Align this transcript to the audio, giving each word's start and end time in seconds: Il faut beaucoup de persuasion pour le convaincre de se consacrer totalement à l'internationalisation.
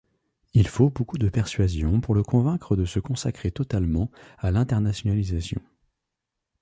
Il 0.55 0.67
faut 0.67 0.89
beaucoup 0.89 1.19
de 1.19 1.29
persuasion 1.29 2.01
pour 2.01 2.15
le 2.15 2.23
convaincre 2.23 2.75
de 2.75 2.85
se 2.85 2.99
consacrer 2.99 3.51
totalement 3.51 4.09
à 4.39 4.49
l'internationalisation. 4.49 5.61